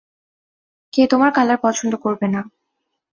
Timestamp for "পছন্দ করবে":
1.63-2.27